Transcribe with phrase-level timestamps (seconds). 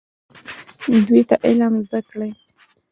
[1.07, 2.31] دوی ته علم زده کړئ